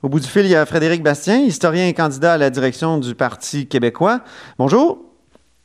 Au 0.00 0.08
bout 0.08 0.20
du 0.20 0.28
fil, 0.28 0.44
il 0.44 0.50
y 0.50 0.54
a 0.54 0.64
Frédéric 0.64 1.02
Bastien, 1.02 1.40
historien 1.40 1.88
et 1.88 1.92
candidat 1.92 2.34
à 2.34 2.38
la 2.38 2.50
direction 2.50 2.98
du 2.98 3.16
Parti 3.16 3.66
québécois. 3.66 4.20
Bonjour. 4.56 5.00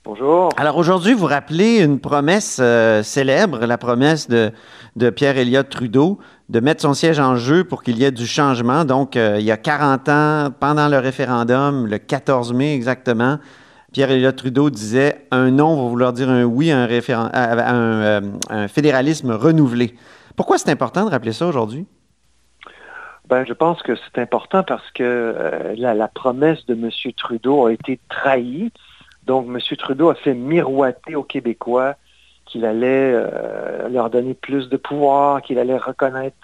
Bonjour. 0.05 0.49
Alors 0.57 0.77
aujourd'hui, 0.77 1.13
vous 1.13 1.27
rappelez 1.27 1.77
une 1.77 1.99
promesse 1.99 2.57
euh, 2.59 3.03
célèbre, 3.03 3.63
la 3.67 3.77
promesse 3.77 4.27
de, 4.27 4.51
de 4.95 5.11
Pierre 5.11 5.37
Elliott 5.37 5.69
Trudeau 5.69 6.17
de 6.49 6.59
mettre 6.59 6.81
son 6.81 6.95
siège 6.95 7.19
en 7.19 7.35
jeu 7.35 7.63
pour 7.63 7.83
qu'il 7.83 7.99
y 7.99 8.05
ait 8.05 8.11
du 8.11 8.25
changement. 8.25 8.85
Donc, 8.85 9.17
euh, 9.17 9.37
il 9.39 9.45
y 9.45 9.51
a 9.51 9.57
40 9.57 10.09
ans, 10.09 10.49
pendant 10.59 10.87
le 10.87 10.97
référendum, 10.97 11.85
le 11.85 11.99
14 11.99 12.53
mai 12.53 12.73
exactement, 12.73 13.37
Pierre 13.91 14.09
Elliott 14.09 14.35
Trudeau 14.35 14.71
disait 14.71 15.27
un 15.29 15.51
non 15.51 15.75
va 15.75 15.87
vouloir 15.87 16.11
dire 16.11 16.31
un 16.31 16.43
oui 16.43 16.71
à 16.71 16.79
un, 16.79 17.29
euh, 18.01 18.21
un 18.49 18.67
fédéralisme 18.67 19.29
renouvelé. 19.29 19.95
Pourquoi 20.35 20.57
c'est 20.57 20.71
important 20.71 21.05
de 21.05 21.11
rappeler 21.11 21.33
ça 21.33 21.45
aujourd'hui? 21.45 21.85
Ben, 23.29 23.45
je 23.45 23.53
pense 23.53 23.81
que 23.81 23.95
c'est 23.95 24.19
important 24.19 24.63
parce 24.63 24.89
que 24.91 25.03
euh, 25.03 25.75
la, 25.77 26.07
promesse 26.09 26.65
de 26.65 26.73
M. 26.73 26.89
Trudeau 27.15 27.67
a 27.67 27.73
été 27.73 27.99
trahie. 28.09 28.71
Donc, 29.25 29.47
M. 29.47 29.59
Trudeau 29.77 30.09
a 30.09 30.15
fait 30.15 30.33
miroiter 30.33 31.15
aux 31.15 31.23
Québécois 31.23 31.95
qu'il 32.45 32.65
allait 32.65 33.13
euh, 33.13 33.87
leur 33.87 34.09
donner 34.09 34.33
plus 34.33 34.67
de 34.67 34.75
pouvoir, 34.75 35.41
qu'il 35.41 35.57
allait 35.57 35.77
reconnaître 35.77 36.35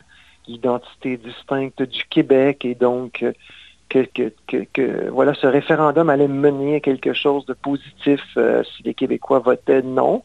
l'identité 0.48 1.18
distincte 1.18 1.84
du 1.84 2.06
Québec 2.06 2.64
et 2.64 2.76
donc 2.76 3.24
euh, 3.24 4.06
que, 4.14 5.10
voilà, 5.10 5.34
ce 5.34 5.48
référendum 5.48 6.10
allait 6.10 6.30
mener 6.30 6.76
à 6.76 6.80
quelque 6.80 7.12
chose 7.12 7.46
de 7.46 7.54
positif 7.54 8.22
si 8.36 8.84
les 8.84 8.94
Québécois 8.94 9.40
votaient 9.40 9.82
non. 9.82 10.24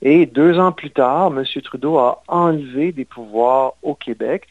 Et 0.00 0.24
deux 0.26 0.58
ans 0.58 0.72
plus 0.72 0.90
tard, 0.90 1.32
M. 1.36 1.44
Trudeau 1.62 1.98
a 1.98 2.22
enlevé 2.28 2.92
des 2.92 3.04
pouvoirs 3.04 3.74
au 3.82 3.94
Québec. 3.94 4.48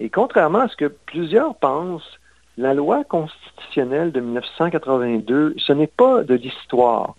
Et 0.00 0.10
contrairement 0.10 0.60
à 0.60 0.68
ce 0.68 0.76
que 0.76 0.92
plusieurs 1.06 1.54
pensent, 1.54 2.18
la 2.58 2.74
loi 2.74 3.04
constitutionnelle 3.04 4.12
de 4.12 4.20
1982, 4.20 5.54
ce 5.58 5.72
n'est 5.72 5.86
pas 5.86 6.22
de 6.22 6.34
l'histoire. 6.34 7.14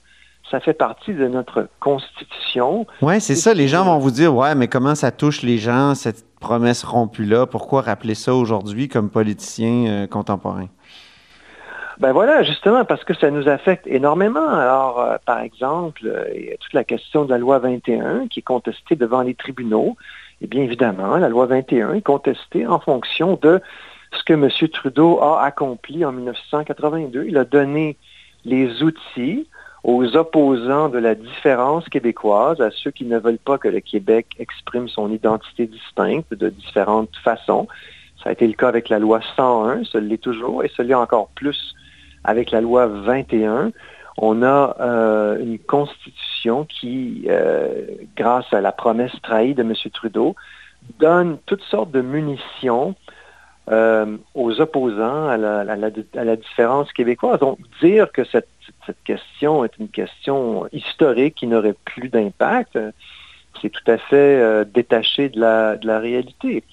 Ça 0.49 0.59
fait 0.59 0.73
partie 0.73 1.13
de 1.13 1.27
notre 1.27 1.67
constitution. 1.79 2.87
Oui, 3.01 3.19
c'est 3.19 3.35
ça. 3.35 3.53
Les 3.53 3.67
gens 3.67 3.83
vont 3.83 3.97
vous 3.97 4.11
dire, 4.11 4.33
ouais, 4.33 4.55
mais 4.55 4.67
comment 4.67 4.95
ça 4.95 5.11
touche 5.11 5.41
les 5.41 5.57
gens, 5.57 5.93
cette 5.93 6.25
promesse 6.39 6.83
rompue-là? 6.83 7.45
Pourquoi 7.47 7.81
rappeler 7.81 8.15
ça 8.15 8.33
aujourd'hui 8.33 8.87
comme 8.87 9.09
politicien 9.09 9.87
euh, 9.87 10.07
contemporain? 10.07 10.67
Ben 11.99 12.11
voilà, 12.13 12.43
justement, 12.43 12.85
parce 12.85 13.03
que 13.03 13.15
ça 13.15 13.31
nous 13.31 13.49
affecte 13.49 13.87
énormément. 13.87 14.47
Alors, 14.47 15.01
euh, 15.01 15.17
par 15.25 15.39
exemple, 15.39 16.03
euh, 16.05 16.25
il 16.35 16.45
y 16.45 16.51
a 16.51 16.57
toute 16.57 16.73
la 16.73 16.83
question 16.83 17.25
de 17.25 17.31
la 17.31 17.39
loi 17.39 17.57
21 17.57 18.27
qui 18.27 18.39
est 18.39 18.43
contestée 18.43 18.95
devant 18.95 19.23
les 19.23 19.33
tribunaux. 19.33 19.97
Et 20.41 20.47
bien 20.47 20.63
évidemment, 20.63 21.17
la 21.17 21.29
loi 21.29 21.45
21 21.45 21.93
est 21.93 22.01
contestée 22.01 22.67
en 22.67 22.79
fonction 22.79 23.39
de 23.41 23.61
ce 24.11 24.23
que 24.23 24.33
M. 24.33 24.49
Trudeau 24.69 25.19
a 25.21 25.43
accompli 25.43 26.05
en 26.05 26.11
1982. 26.11 27.25
Il 27.27 27.37
a 27.37 27.45
donné 27.45 27.97
les 28.45 28.83
outils 28.83 29.47
aux 29.83 30.15
opposants 30.15 30.89
de 30.89 30.97
la 30.97 31.15
différence 31.15 31.87
québécoise, 31.89 32.61
à 32.61 32.71
ceux 32.71 32.91
qui 32.91 33.05
ne 33.05 33.17
veulent 33.17 33.37
pas 33.37 33.57
que 33.57 33.67
le 33.67 33.79
Québec 33.79 34.27
exprime 34.39 34.87
son 34.87 35.11
identité 35.11 35.65
distincte 35.65 36.33
de 36.33 36.49
différentes 36.49 37.15
façons. 37.23 37.67
Ça 38.23 38.29
a 38.29 38.33
été 38.33 38.47
le 38.47 38.53
cas 38.53 38.67
avec 38.67 38.89
la 38.89 38.99
loi 38.99 39.21
101, 39.35 39.83
ce 39.85 39.97
l'est 39.97 40.17
toujours, 40.17 40.63
et 40.63 40.71
ce 40.75 40.81
l'est 40.81 40.93
encore 40.93 41.29
plus 41.35 41.75
avec 42.23 42.51
la 42.51 42.61
loi 42.61 42.87
21 42.87 43.71
on 44.17 44.41
a 44.41 44.75
euh, 44.79 45.39
une 45.39 45.59
constitution 45.59 46.65
qui, 46.65 47.25
euh, 47.29 47.85
grâce 48.15 48.51
à 48.51 48.61
la 48.61 48.71
promesse 48.71 49.13
trahie 49.21 49.53
de 49.53 49.61
M. 49.61 49.73
Trudeau, 49.93 50.35
donne 50.99 51.37
toutes 51.45 51.63
sortes 51.63 51.91
de 51.91 52.01
munitions 52.01 52.95
euh, 53.69 54.17
aux 54.33 54.59
opposants 54.59 55.27
à 55.27 55.37
la, 55.37 56.35
différence 56.35 56.91
québécoise. 56.93 57.39
Donc, 57.39 57.59
dire 57.81 58.11
que 58.11 58.23
cette, 58.23 58.47
question 59.03 59.65
est 59.65 59.77
une 59.77 59.89
question 59.89 60.67
historique 60.71 61.35
qui 61.35 61.47
n'aurait 61.47 61.75
plus 61.85 62.07
d'impact, 62.07 62.79
c'est 63.61 63.69
tout 63.69 63.91
à 63.91 63.97
fait 63.97 64.65
détaché 64.73 65.29
de 65.29 65.39
la 65.39 65.99
réalité. 65.99 66.63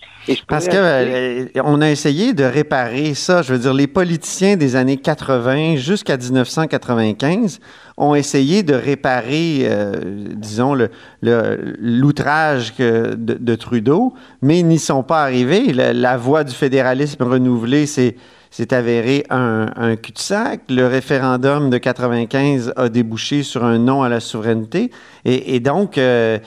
Parce 0.48 0.68
que 0.68 0.76
euh, 0.76 1.46
on 1.64 1.80
a 1.80 1.90
essayé 1.90 2.32
de 2.32 2.44
réparer 2.44 3.14
ça. 3.14 3.42
Je 3.42 3.52
veux 3.52 3.58
dire, 3.58 3.74
les 3.74 3.86
politiciens 3.86 4.56
des 4.56 4.76
années 4.76 4.96
80 4.96 5.76
jusqu'à 5.76 6.16
1995 6.16 7.60
ont 7.96 8.14
essayé 8.14 8.62
de 8.62 8.74
réparer, 8.74 9.60
euh, 9.64 9.92
disons, 10.34 10.74
l'outrage 11.22 12.72
le, 12.78 13.14
de, 13.16 13.54
Trudeau, 13.54 14.14
mais 14.40 14.60
ils 14.60 14.66
n'y 14.66 14.78
sont 14.78 15.02
pas 15.02 15.22
arrivés. 15.22 15.72
La, 15.72 15.92
la 15.92 16.16
voie 16.16 16.44
du 16.44 16.54
fédéralisme 16.54 17.22
renouvelé, 17.22 17.86
c'est 17.86 18.16
c'est 18.56 18.72
avéré 18.72 19.25
un, 19.31 19.97
cul-de-sac. 19.97 20.60
Le 20.69 20.87
référendum 20.87 21.70
de 21.70 21.76
95 21.76 22.72
a 22.76 22.88
débouché 22.88 23.42
sur 23.42 23.65
un 23.65 23.78
non 23.78 24.04
à 24.04 24.09
la 24.09 24.20
souveraineté. 24.20 24.92
Et, 25.25 25.59
donc, 25.59 25.98
euh, 25.98 26.38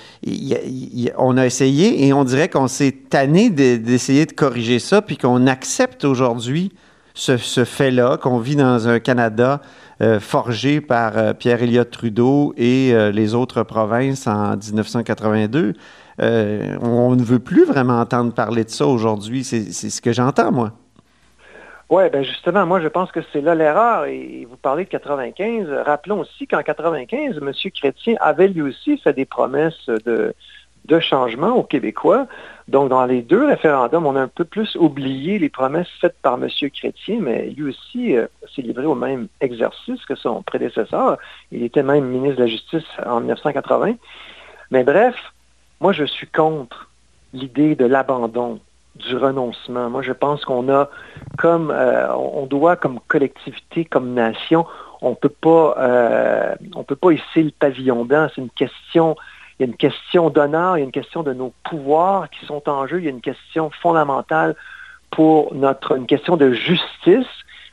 on 1.17 1.35
a 1.35 1.45
essayé 1.45 2.07
et 2.07 2.13
on 2.13 2.23
dirait 2.23 2.47
qu'on 2.47 2.69
s'est 2.69 2.95
tanné 3.09 3.49
d'essayer 3.49 4.25
de, 4.25 4.31
corriger 4.31 4.79
ça, 4.79 5.01
puis 5.01 5.17
qu'on 5.17 5.47
accepte 5.47 6.05
aujourd'hui 6.05 6.71
ce, 7.13 7.35
fait-là, 7.35 8.15
qu'on 8.15 8.39
vit 8.39 8.55
dans 8.55 8.87
un 8.87 8.99
Canada 8.99 9.59
euh, 10.01 10.21
forgé 10.21 10.79
par 10.79 11.17
euh, 11.17 11.33
Pierre 11.33 11.61
Elliott 11.61 11.91
Trudeau 11.91 12.53
et 12.55 12.93
les 13.11 13.33
autres 13.33 13.63
provinces 13.63 14.27
en 14.27 14.55
1982. 14.55 15.73
on 16.19 17.15
ne 17.17 17.23
veut 17.23 17.39
plus 17.39 17.65
vraiment 17.65 17.99
entendre 17.99 18.31
parler 18.31 18.63
de 18.63 18.69
ça 18.69 18.87
aujourd'hui. 18.87 19.43
C'est 19.43 19.73
ce 19.73 20.01
que 20.01 20.13
j'entends, 20.13 20.53
moi. 20.53 20.71
Oui, 21.89 22.09
ben 22.11 22.21
justement, 22.21 22.65
moi 22.65 22.81
je 22.81 22.89
pense 22.89 23.13
que 23.13 23.21
c'est 23.31 23.39
là 23.39 23.55
l'erreur. 23.55 24.05
Et 24.05 24.45
vous 24.49 24.57
parlez 24.57 24.83
de 24.83 24.89
95. 24.89 25.69
Rappelons 25.85 26.19
aussi 26.19 26.45
qu'en 26.45 26.61
95, 26.61 27.37
M. 27.37 27.51
Chrétien 27.71 28.15
avait 28.19 28.49
lui 28.49 28.61
aussi 28.61 28.97
fait 28.97 29.13
des 29.13 29.25
promesses 29.25 29.89
de, 30.05 30.33
changement 30.99 31.55
aux 31.55 31.63
Québécois. 31.63 32.27
Donc, 32.67 32.89
dans 32.89 33.05
les 33.05 33.21
deux 33.21 33.45
référendums, 33.45 34.05
on 34.05 34.15
a 34.15 34.21
un 34.21 34.27
peu 34.27 34.45
plus 34.45 34.75
oublié 34.75 35.37
les 35.37 35.49
promesses 35.49 35.87
faites 36.01 36.15
par 36.21 36.35
M. 36.35 36.49
Chrétien, 36.73 37.19
mais 37.21 37.49
lui 37.49 37.69
aussi 37.69 38.15
euh, 38.15 38.27
s'est 38.53 38.61
livré 38.61 38.85
au 38.85 38.95
même 38.95 39.27
exercice 39.41 40.03
que 40.05 40.15
son 40.15 40.41
prédécesseur. 40.43 41.17
Il 41.51 41.63
était 41.63 41.83
même 41.83 42.05
ministre 42.05 42.37
de 42.37 42.43
la 42.43 42.47
Justice 42.47 42.85
en 43.05 43.19
1980. 43.19 43.95
Mais 44.71 44.83
bref, 44.83 45.15
moi, 45.81 45.91
je 45.93 46.05
suis 46.05 46.27
contre 46.27 46.89
l'idée 47.33 47.75
de 47.75 47.85
l'abandon 47.85 48.59
du 48.97 49.15
renoncement. 49.15 49.89
Moi, 49.89 50.01
je 50.01 50.11
pense 50.11 50.45
qu'on 50.45 50.69
a 50.69 50.89
comme 51.37 51.71
euh, 51.71 52.13
on 52.15 52.45
doit 52.45 52.75
comme 52.75 52.99
collectivité, 53.07 53.85
comme 53.85 54.13
nation, 54.13 54.65
on 55.01 55.15
peut 55.15 55.29
pas 55.29 55.75
euh, 55.77 56.55
on 56.75 56.83
peut 56.83 56.95
pas 56.95 57.11
hisser 57.11 57.43
le 57.43 57.51
pavillon 57.51 58.05
blanc. 58.05 58.27
C'est 58.33 58.41
une 58.41 58.49
question, 58.49 59.15
il 59.59 59.63
y 59.63 59.65
a 59.65 59.67
une 59.67 59.77
question 59.77 60.29
d'honneur, 60.29 60.77
il 60.77 60.81
y 60.81 60.83
a 60.83 60.85
une 60.85 60.91
question 60.91 61.23
de 61.23 61.33
nos 61.33 61.53
pouvoirs 61.63 62.29
qui 62.29 62.45
sont 62.45 62.67
en 62.69 62.87
jeu, 62.87 62.99
il 62.99 63.05
y 63.05 63.07
a 63.07 63.11
une 63.11 63.21
question 63.21 63.69
fondamentale 63.81 64.55
pour 65.11 65.53
notre 65.53 65.97
une 65.97 66.07
question 66.07 66.37
de 66.37 66.51
justice, 66.51 67.27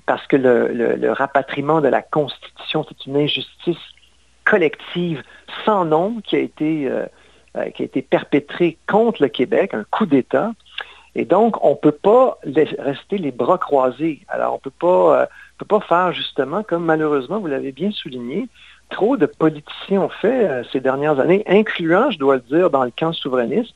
parce 0.07 0.27
que 0.27 0.37
le, 0.37 1.11
rapatriement 1.13 1.81
de 1.81 1.89
la 1.89 2.03
Constitution, 2.03 2.85
c'est 2.89 3.07
une 3.07 3.17
injustice 3.17 3.79
collective 4.45 5.23
sans 5.65 5.85
nom 5.85 6.21
qui 6.23 6.37
a 6.37 6.39
été 6.39 6.89
euh, 7.57 7.71
qui 7.71 7.83
a 7.83 7.85
été 7.85 8.03
perpétrée 8.03 8.79
contre 8.89 9.23
le 9.23 9.29
Québec, 9.29 9.75
un 9.75 9.85
coup 9.85 10.07
d'État. 10.07 10.51
Et 11.17 11.25
donc, 11.25 11.65
on 11.65 11.71
ne 11.71 11.75
peut 11.75 11.93
pas 11.93 12.39
rester 12.45 13.19
les 13.19 13.31
bras 13.31 13.59
croisés. 13.59 14.21
Alors, 14.29 14.55
on 14.55 14.87
ne 14.87 15.13
euh, 15.13 15.27
peut 15.59 15.65
pas 15.65 15.81
faire 15.81 16.13
justement, 16.13 16.63
comme 16.63 16.85
malheureusement, 16.85 17.39
vous 17.39 17.47
l'avez 17.47 17.73
bien 17.73 17.93
souligné, 17.93 18.49
trop 18.91 19.17
de 19.17 19.27
politiciens 19.27 20.03
ont 20.03 20.09
fait 20.09 20.49
euh, 20.49 20.63
ces 20.73 20.81
dernières 20.81 21.21
années, 21.21 21.45
incluant, 21.47 22.11
je 22.11 22.19
dois 22.19 22.37
le 22.37 22.43
dire, 22.43 22.71
dans 22.71 22.85
le 22.85 22.93
camp 22.97 23.13
souverainiste. 23.13 23.75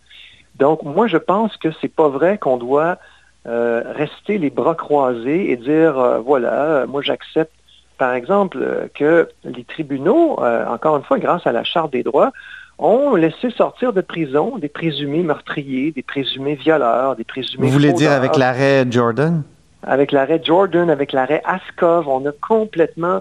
Donc, 0.57 0.83
moi, 0.83 1.07
je 1.07 1.17
pense 1.17 1.57
que 1.57 1.69
c'est 1.81 1.95
pas 1.95 2.09
vrai 2.09 2.39
qu'on 2.39 2.57
doit 2.57 2.99
euh, 3.47 3.83
rester 3.95 4.39
les 4.39 4.51
bras 4.51 4.75
croisés 4.75 5.53
et 5.53 5.57
dire, 5.57 6.21
voilà, 6.25 6.87
moi, 6.87 7.03
j'accepte, 7.03 7.53
par 7.99 8.15
exemple, 8.15 8.89
que 8.95 9.29
les 9.45 9.63
tribunaux, 9.63 10.39
encore 10.41 10.97
une 10.97 11.05
fois, 11.05 11.21
grâce 11.21 11.47
à 11.47 11.53
la 11.53 11.63
Charte 11.63 11.93
des 11.93 12.03
droits, 12.03 12.33
ont 12.79 13.15
laissé 13.15 13.51
sortir 13.51 13.93
de 13.93 14.01
prison 14.01 14.59
des 14.59 14.69
présumés 14.69 15.23
meurtriers, 15.23 15.91
des 15.93 16.03
présumés 16.03 16.55
violeurs, 16.55 17.17
des 17.17 17.25
présumés. 17.25 17.67
Vous 17.67 17.73
voulez 17.73 17.93
dire 17.93 18.13
avec 18.13 18.37
l'arrêt 18.37 18.87
Jordan? 18.91 19.43
Avec 19.83 20.13
l'arrêt 20.13 20.41
Jordan, 20.43 20.91
avec 20.91 21.13
l'arrêt 21.13 21.43
Askov, 21.45 22.09
on 22.09 22.25
a 22.27 22.33
complètement 22.33 23.21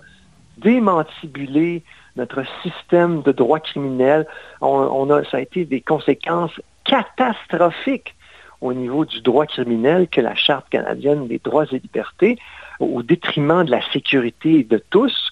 démantibulé 0.57 1.83
notre 2.15 2.43
système 2.63 3.21
de 3.21 3.31
droit 3.31 3.59
criminel. 3.59 4.25
On, 4.61 5.09
a, 5.11 5.23
ça 5.25 5.37
a 5.37 5.39
été 5.39 5.65
des 5.65 5.81
conséquences 5.81 6.59
catastrophiques 6.83 8.15
au 8.59 8.73
niveau 8.73 9.05
du 9.05 9.21
droit 9.21 9.45
criminel 9.45 10.07
que 10.07 10.19
la 10.19 10.33
Charte 10.33 10.67
canadienne 10.69 11.27
des 11.27 11.39
droits 11.39 11.65
et 11.71 11.79
libertés, 11.79 12.39
au 12.79 13.03
détriment 13.03 13.63
de 13.63 13.71
la 13.71 13.81
sécurité 13.91 14.63
de 14.63 14.81
tous. 14.89 15.31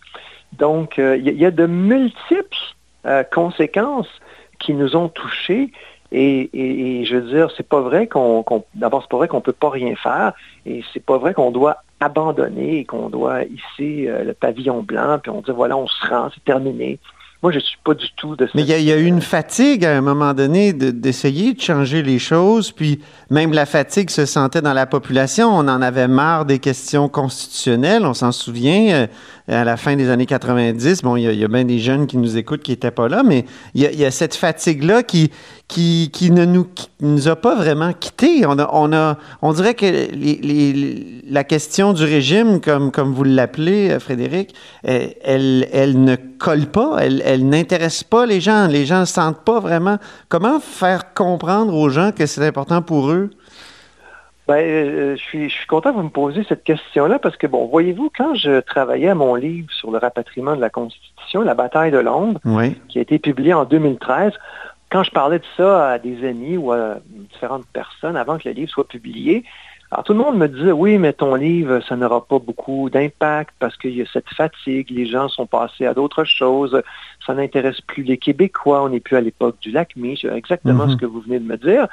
Donc, 0.54 1.00
euh, 1.00 1.18
il 1.18 1.28
y, 1.28 1.46
a 1.46 1.52
de 1.52 1.66
multiples 1.66 2.75
euh, 3.06 3.24
conséquences 3.24 4.10
qui 4.60 4.74
nous 4.74 4.96
ont 4.96 5.10
touchés 5.10 5.72
Et, 6.12 7.04
je 7.06 7.18
veux 7.18 7.30
dire, 7.30 7.52
c'est 7.56 7.68
pas 7.68 7.82
vrai 7.82 8.08
qu'on, 8.08 8.44
d'abord, 8.74 9.02
c'est 9.02 9.10
pas 9.10 9.18
vrai 9.18 9.28
qu'on 9.28 9.42
peut 9.42 9.54
pas 9.54 9.70
rien 9.70 9.96
faire, 9.96 10.34
et 10.66 10.84
c'est 10.94 11.04
pas 11.04 11.18
vrai 11.18 11.34
qu'on 11.34 11.52
doit 11.52 11.78
abandonner 12.00 12.80
et 12.80 12.86
qu'on 12.86 13.10
doit 13.10 13.44
hisser 13.44 14.08
euh, 14.08 14.24
le 14.24 14.34
pavillon 14.34 14.82
blanc, 14.82 15.20
puis 15.22 15.32
on 15.32 15.42
dit 15.42 15.52
voilà, 15.52 15.78
on 15.78 15.88
se 15.88 16.08
rend, 16.08 16.30
c'est 16.34 16.44
terminé. 16.44 17.00
Moi, 17.44 17.52
je 17.52 17.58
ne 17.58 17.64
suis 17.64 17.78
pas 17.84 17.94
du 17.94 18.08
tout 18.16 18.36
de 18.36 18.48
Mais 18.56 18.64
il 18.64 18.82
y, 18.82 18.92
a 18.92 18.98
eu 18.98 19.06
une 19.06 19.22
fatigue 19.22 19.86
à 19.86 19.96
un 19.96 20.02
moment 20.02 20.34
donné 20.34 20.74
d'essayer 20.74 21.54
de, 21.54 21.62
changer 21.62 22.02
les 22.02 22.18
choses, 22.18 22.72
puis 22.72 23.02
même 23.30 23.54
la 23.54 23.66
fatigue 23.66 24.10
se 24.10 24.26
sentait 24.26 24.62
dans 24.62 24.74
la 24.74 24.88
population. 24.88 25.50
On 25.50 25.68
en 25.68 25.82
avait 25.82 26.08
marre 26.08 26.46
des 26.46 26.60
questions 26.60 27.08
constitutionnelles, 27.08 28.06
on 28.06 28.14
s'en 28.14 28.32
souvient. 28.32 28.94
Euh, 28.94 29.08
à 29.48 29.64
la 29.64 29.78
fin 29.78 29.96
des 29.96 30.10
années 30.10 30.26
90, 30.26 31.04
bon, 31.04 31.18
il 31.18 31.32
y, 31.32 31.44
a, 31.44 31.48
bien 31.48 31.66
des 31.66 31.78
jeunes 31.78 32.08
qui 32.08 32.18
nous 32.18 32.36
écoutent 32.36 32.64
qui 32.64 32.72
n'étaient 32.72 32.90
pas 32.90 33.08
là, 33.08 33.22
mais 33.24 33.46
il 33.76 33.84
y 33.84 34.06
a, 34.06 34.10
cette 34.10 34.34
fatigue-là 34.34 35.04
qui, 35.04 35.30
qui, 35.68 36.12
qui, 36.14 36.32
ne 36.32 36.46
nous, 36.46 36.68
nous 37.02 37.28
a 37.28 37.36
pas 37.36 37.56
vraiment 37.56 37.92
quittés. 37.94 38.46
On, 38.46 38.60
a, 38.60 38.70
on, 38.72 38.94
a, 38.94 39.18
on 39.42 39.54
dirait 39.54 39.74
que 39.74 39.86
les, 39.86 41.22
la 41.28 41.44
question 41.44 41.94
du 41.94 42.04
régime, 42.04 42.62
comme, 42.62 42.92
comme 42.92 43.14
vous 43.14 43.24
l'appelez, 43.24 43.92
euh, 43.92 44.00
Frédéric, 44.00 44.54
euh, 44.88 45.08
elle, 45.24 45.68
elle 45.74 46.04
ne 46.04 46.16
colle 46.16 46.68
pas, 46.68 46.98
elle, 47.02 47.22
elle 47.26 47.48
n'intéresse 47.50 48.04
pas 48.04 48.26
les 48.26 48.42
gens. 48.42 48.68
Les 48.68 48.86
gens 48.86 49.02
ne 49.02 49.06
sentent 49.06 49.44
pas 49.44 49.60
vraiment. 49.60 49.98
Comment 50.30 50.60
faire 50.60 51.14
comprendre 51.14 51.74
aux 51.74 51.90
gens 51.90 52.12
que 52.12 52.26
c'est 52.26 52.46
important 52.46 52.82
pour 52.82 53.12
eux? 53.12 53.32
Ben, 54.48 54.58
euh, 54.58 55.16
je, 55.16 55.22
suis, 55.22 55.50
je 55.50 55.56
suis 55.56 55.66
content 55.66 55.90
que 55.92 55.98
vous 55.98 56.04
me 56.04 56.10
posiez 56.10 56.46
cette 56.48 56.64
question-là 56.64 57.18
parce 57.18 57.36
que, 57.36 57.48
bon, 57.48 57.66
voyez-vous, 57.66 58.12
quand 58.16 58.36
je 58.36 58.60
travaillais 58.60 59.10
à 59.10 59.16
mon 59.16 59.34
livre 59.34 59.72
sur 59.72 59.90
le 59.90 59.98
rapatriement 59.98 60.56
de 60.56 60.62
la 60.62 60.70
Constitution, 60.70 61.42
La 61.42 61.56
bataille 61.56 61.90
de 61.90 61.98
Londres, 61.98 62.40
qui 62.88 63.00
a 63.00 63.02
été 63.02 63.18
publié 63.18 63.54
en 63.54 63.66
2013, 63.66 64.34
quand 64.96 65.04
je 65.04 65.12
parlais 65.12 65.40
de 65.40 65.46
ça 65.58 65.92
à 65.92 66.00
des 66.00 66.26
amis 66.26 66.56
ou 66.56 66.72
à 66.72 67.00
différentes 67.30 67.68
personnes 67.74 68.16
avant 68.16 68.38
que 68.38 68.48
le 68.48 68.56
livre 68.56 68.72
soit 68.72 68.88
publié, 68.88 69.44
alors 69.92 70.06
tout 70.06 70.14
le 70.14 70.20
monde 70.20 70.38
me 70.38 70.48
disait, 70.48 70.72
oui, 70.72 70.98
mais 70.98 71.12
ton 71.12 71.36
livre, 71.36 71.82
ça 71.82 71.98
n'aura 71.98 72.26
pas 72.26 72.40
beaucoup 72.40 72.90
d'impact 72.90 73.54
parce 73.60 73.76
qu'il 73.76 73.94
y 73.94 74.02
a 74.02 74.06
cette 74.14 74.30
fatigue, 74.30 74.90
les 74.92 75.06
gens 75.06 75.28
sont 75.28 75.48
passés 75.48 75.86
à 75.86 75.94
d'autres 75.94 76.24
choses, 76.24 76.82
ça 77.28 77.34
n'intéresse 77.34 77.82
plus 77.82 78.04
les 78.04 78.16
Québécois, 78.16 78.84
on 78.84 78.88
n'est 78.88 79.02
plus 79.02 79.18
à 79.18 79.22
l'époque 79.22 79.58
du 79.60 79.72
lac 79.72 79.96
C'est 79.98 80.34
exactement 80.34 80.86
mm-hmm. 80.86 80.92
ce 80.92 80.96
que 80.96 81.06
vous 81.06 81.20
venez 81.20 81.40
de 81.40 81.46
me 81.46 81.58
dire. 81.58 81.90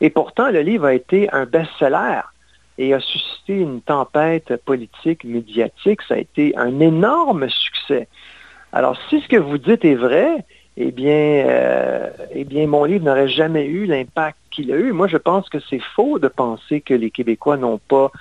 Et 0.00 0.08
pourtant, 0.08 0.50
le 0.50 0.62
livre 0.62 0.86
a 0.86 0.94
été 0.94 1.30
un 1.34 1.44
best-seller 1.44 2.22
et 2.78 2.94
a 2.94 3.00
suscité 3.00 3.58
une 3.58 3.82
tempête 3.82 4.56
politique, 4.64 5.22
médiatique. 5.22 6.00
Ça 6.08 6.14
a 6.14 6.18
été 6.18 6.56
un 6.56 6.80
énorme 6.80 7.46
succès. 7.50 8.08
Alors, 8.72 8.96
si 9.10 9.20
ce 9.20 9.28
que 9.28 9.36
vous 9.36 9.58
dites 9.58 9.84
est 9.84 9.96
vrai, 9.96 10.46
eh 10.80 10.92
bien, 10.92 11.44
euh, 11.48 12.08
eh 12.30 12.44
bien 12.44 12.68
mon 12.68 12.84
livre 12.84 13.04
n'aurait 13.04 13.28
jamais 13.28 13.66
eu 13.66 13.84
l'impact 13.86 14.38
qu'il 14.52 14.70
a 14.72 14.76
eu. 14.76 14.92
Moi, 14.92 15.08
je 15.08 15.16
pense 15.16 15.48
que 15.48 15.58
c'est 15.68 15.80
faux 15.80 16.20
de 16.20 16.28
penser 16.28 16.80
que 16.80 16.94
les 16.94 17.10
Québécois 17.10 17.56
n'ont 17.56 17.80
pas 17.88 18.12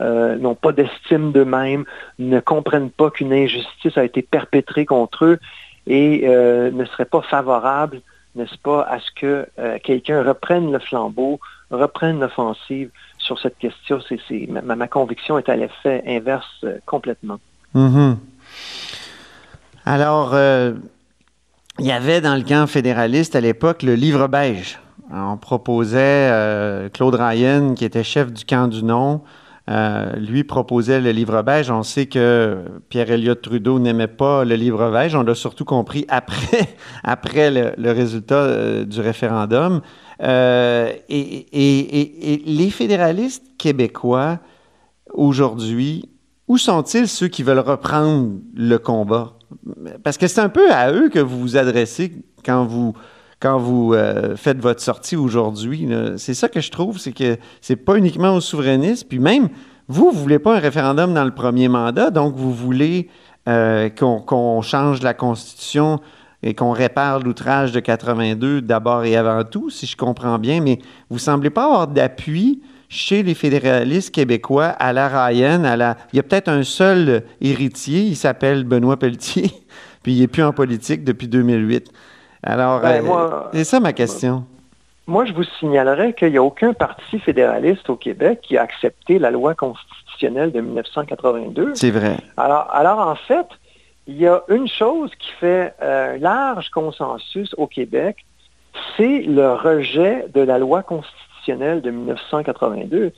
euh, 0.00 0.54
d'estime 0.74 1.32
d'eux-mêmes, 1.32 1.84
ne 2.18 2.40
comprennent 2.40 2.90
pas 2.90 3.10
qu'une 3.10 3.34
injustice 3.34 3.98
a 3.98 4.04
été 4.04 4.22
perpétrée 4.22 4.86
contre 4.86 5.26
eux 5.26 5.38
et 5.86 6.22
euh, 6.24 6.70
ne 6.70 6.86
seraient 6.86 7.04
pas 7.04 7.20
favorables 7.20 8.00
n'est-ce 8.34 8.58
pas, 8.58 8.82
à 8.82 9.00
ce 9.00 9.10
que 9.16 9.48
quelqu'un 9.82 10.22
reprenne 10.22 10.70
le 10.70 10.78
flambeau, 10.78 11.40
reprenne 11.72 12.20
l'offensive 12.20 12.90
sur 13.18 13.36
cette 13.40 13.58
question. 13.58 13.98
C'est, 14.08 14.48
ma, 14.48 14.86
conviction 14.86 15.38
est 15.38 15.48
à 15.48 15.56
l'effet 15.56 16.04
inverse 16.06 16.64
complètement. 16.86 17.40
Mm-hmm. 17.74 18.16
Alors, 19.86 20.36
il 21.78 21.86
y 21.86 21.92
avait 21.92 22.20
dans 22.20 22.36
le 22.36 22.42
camp 22.42 22.66
fédéraliste 22.66 23.36
à 23.36 23.40
l'époque 23.40 23.82
le 23.82 23.94
livre 23.94 24.26
beige. 24.28 24.78
On 25.12 25.36
proposait 25.36 26.90
Claude 26.92 27.14
Ryan, 27.14 27.74
qui 27.74 27.84
était 27.84 28.04
chef 28.04 28.32
du 28.32 28.44
camp 28.44 28.68
du 28.68 28.82
non, 28.82 29.22
euh, 29.68 30.16
lui 30.16 30.44
proposait 30.44 31.00
le 31.00 31.10
livre 31.10 31.42
beige. 31.42 31.70
On 31.70 31.82
sait 31.82 32.06
que 32.06 32.64
Pierre 32.88 33.10
Elliott 33.10 33.42
Trudeau 33.42 33.78
n'aimait 33.78 34.06
pas 34.06 34.44
le 34.44 34.54
livre 34.54 34.90
beige. 34.90 35.14
On 35.14 35.22
l'a 35.22 35.34
surtout 35.34 35.66
compris 35.66 36.06
après, 36.08 36.76
après 37.04 37.50
le, 37.76 37.92
résultat 37.92 38.36
euh, 38.36 38.84
du 38.86 39.00
référendum. 39.00 39.82
Euh, 40.22 40.90
et, 41.10 42.42
les 42.46 42.70
fédéralistes 42.70 43.44
québécois, 43.58 44.38
aujourd'hui, 45.12 46.08
où 46.46 46.56
sont-ils 46.56 47.06
ceux 47.06 47.28
qui 47.28 47.42
veulent 47.42 47.58
reprendre 47.58 48.36
le 48.54 48.78
combat? 48.78 49.34
Parce 50.02 50.18
que 50.18 50.26
c'est 50.26 50.40
un 50.40 50.48
peu 50.48 50.70
à 50.72 50.92
eux 50.92 51.08
que 51.08 51.18
vous 51.18 51.38
vous 51.38 51.56
adressez 51.56 52.12
quand 52.44 52.64
vous 52.64 52.94
quand 53.40 53.58
vous 53.58 53.94
euh, 53.94 54.34
faites 54.36 54.58
votre 54.58 54.80
sortie 54.80 55.14
aujourd'hui. 55.14 55.88
C'est 56.16 56.34
ça 56.34 56.48
que 56.48 56.60
je 56.60 56.72
trouve, 56.72 56.98
c'est 56.98 57.12
que 57.12 57.36
c'est 57.60 57.76
pas 57.76 57.96
uniquement 57.96 58.34
aux 58.34 58.40
souverainistes, 58.40 59.08
puis 59.08 59.20
même 59.20 59.48
vous, 59.86 60.10
vous 60.10 60.20
voulez 60.20 60.38
pas 60.38 60.56
un 60.56 60.58
référendum 60.58 61.14
dans 61.14 61.24
le 61.24 61.30
premier 61.30 61.68
mandat, 61.68 62.10
donc 62.10 62.34
vous 62.34 62.52
voulez 62.52 63.08
euh, 63.48 63.88
qu'on 63.88 64.60
change 64.60 65.02
la 65.02 65.14
Constitution 65.14 66.00
et 66.42 66.54
qu'on 66.54 66.72
répare 66.72 67.20
l'outrage 67.20 67.72
de 67.72 67.80
82 67.80 68.60
d'abord 68.60 69.04
et 69.04 69.16
avant 69.16 69.44
tout, 69.44 69.70
si 69.70 69.86
je 69.86 69.96
comprends 69.96 70.38
bien, 70.38 70.60
mais 70.60 70.78
vous 71.08 71.18
semblez 71.18 71.50
pas 71.50 71.64
avoir 71.64 71.88
d'appui 71.88 72.60
chez 72.88 73.22
les 73.22 73.34
fédéralistes 73.34 74.14
québécois 74.14 74.66
à 74.66 74.92
la 74.92 75.08
Ryan, 75.08 75.64
à 75.64 75.76
la... 75.76 75.96
Il 76.12 76.16
y 76.16 76.20
a 76.20 76.22
peut-être 76.22 76.48
un 76.48 76.62
seul 76.62 77.22
héritier, 77.40 78.00
il 78.00 78.16
s'appelle 78.16 78.64
Benoît 78.64 78.98
Pelletier, 78.98 79.50
puis 80.02 80.12
il 80.14 80.20
n'est 80.20 80.26
plus 80.26 80.42
en 80.42 80.52
politique 80.52 81.04
depuis 81.04 81.28
2008. 81.28 81.92
Alors, 82.42 82.80
ben, 82.80 83.04
euh, 83.04 83.30
c'est 83.52 83.64
ça 83.64 83.80
ma 83.80 83.92
question. 83.92 84.44
Moi, 85.06 85.24
je 85.24 85.32
vous 85.32 85.44
signalerais 85.58 86.12
qu'il 86.12 86.30
n'y 86.30 86.36
a 86.36 86.42
aucun 86.42 86.72
parti 86.72 87.18
fédéraliste 87.18 87.88
au 87.90 87.96
Québec 87.96 88.40
qui 88.42 88.56
a 88.56 88.62
accepté 88.62 89.18
la 89.18 89.30
loi 89.30 89.54
constitutionnelle 89.54 90.52
de 90.52 90.60
1982. 90.60 91.72
C'est 91.74 91.90
vrai. 91.90 92.16
Alors, 92.36 92.68
alors, 92.70 93.00
en 93.00 93.14
fait, 93.14 93.46
il 94.06 94.16
y 94.16 94.26
a 94.26 94.42
une 94.48 94.68
chose 94.68 95.10
qui 95.18 95.30
fait 95.40 95.74
un 95.80 95.84
euh, 95.84 96.18
large 96.18 96.70
consensus 96.70 97.54
au 97.56 97.66
Québec, 97.66 98.24
c'est 98.96 99.20
le 99.22 99.54
rejet 99.54 100.26
de 100.32 100.40
la 100.40 100.58
loi 100.58 100.82
constitutionnelle 100.82 101.27
de 101.56 101.90
1982. 101.90 103.12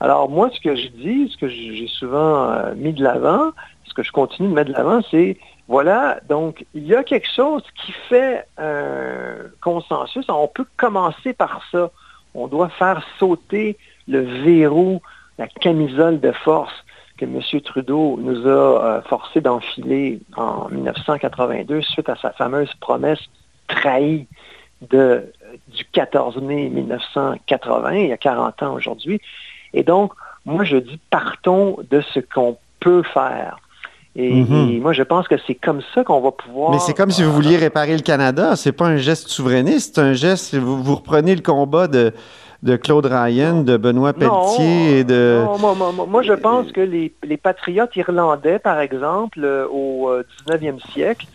Alors 0.00 0.28
moi, 0.28 0.50
ce 0.52 0.60
que 0.60 0.74
je 0.76 0.88
dis, 0.88 1.30
ce 1.32 1.36
que 1.36 1.48
j'ai 1.48 1.88
souvent 1.88 2.50
euh, 2.50 2.74
mis 2.74 2.92
de 2.92 3.02
l'avant, 3.02 3.50
ce 3.84 3.94
que 3.94 4.02
je 4.02 4.12
continue 4.12 4.48
de 4.48 4.54
mettre 4.54 4.70
de 4.70 4.76
l'avant, 4.76 5.00
c'est 5.10 5.38
voilà, 5.68 6.18
donc 6.28 6.64
il 6.74 6.86
y 6.86 6.94
a 6.94 7.04
quelque 7.04 7.28
chose 7.30 7.62
qui 7.74 7.92
fait 8.08 8.46
un 8.56 9.50
consensus. 9.60 10.24
On 10.28 10.48
peut 10.48 10.66
commencer 10.76 11.34
par 11.34 11.60
ça. 11.70 11.90
On 12.34 12.46
doit 12.46 12.70
faire 12.70 13.02
sauter 13.18 13.76
le 14.06 14.20
verrou, 14.20 15.00
la 15.36 15.46
camisole 15.46 16.20
de 16.20 16.32
force 16.32 16.72
que 17.18 17.24
M. 17.24 17.40
Trudeau 17.62 18.16
nous 18.20 18.46
a 18.46 18.48
euh, 18.50 19.02
forcé 19.02 19.40
d'enfiler 19.40 20.20
en 20.36 20.68
1982 20.70 21.82
suite 21.82 22.08
à 22.08 22.16
sa 22.16 22.30
fameuse 22.32 22.72
promesse 22.80 23.20
trahie 23.66 24.26
de, 24.90 25.32
du 25.68 25.84
14 25.92 26.38
mai 26.38 26.68
1980, 26.68 27.92
il 27.92 28.08
y 28.08 28.12
a 28.12 28.16
40 28.16 28.62
ans 28.62 28.74
aujourd'hui. 28.74 29.20
Et 29.74 29.82
donc, 29.82 30.12
moi, 30.44 30.64
je 30.64 30.76
dis, 30.76 30.98
partons 31.10 31.76
de 31.90 32.00
ce 32.00 32.20
qu'on 32.20 32.56
peut 32.80 33.02
faire. 33.02 33.58
Mhm. 34.16 34.70
Et, 34.70 34.80
moi, 34.80 34.92
je 34.92 35.02
pense 35.02 35.28
que 35.28 35.36
c'est 35.46 35.54
comme 35.54 35.80
ça 35.94 36.02
qu'on 36.04 36.20
va 36.20 36.32
pouvoir. 36.32 36.72
Mais 36.72 36.78
c'est 36.78 36.94
comme 36.94 37.10
si 37.10 37.22
vous 37.22 37.32
vouliez 37.32 37.56
réparer 37.56 37.96
le 37.96 38.02
Canada. 38.02 38.56
C'est 38.56 38.72
pas 38.72 38.86
un 38.86 38.96
geste 38.96 39.28
souverainiste, 39.28 39.94
c'est 39.94 40.00
un 40.00 40.12
geste. 40.12 40.54
Vous, 40.56 40.82
vous 40.82 40.96
reprenez 40.96 41.34
le 41.36 41.42
combat 41.42 41.86
de, 41.86 42.12
de 42.62 42.76
Claude 42.76 43.06
Ryan, 43.06 43.62
de 43.62 43.76
Benoît 43.76 44.12
Pelletier 44.12 44.98
et 44.98 45.04
de. 45.04 45.44
Non, 45.44 46.06
moi, 46.06 46.22
je 46.22 46.32
pense 46.32 46.72
que 46.72 46.80
les, 46.80 47.12
patriotes 47.36 47.94
irlandais, 47.94 48.58
par 48.58 48.80
exemple, 48.80 49.40
euh, 49.44 49.66
au 49.68 50.10
19e 50.48 50.74
euh, 50.74 50.92
siècle, 50.92 51.26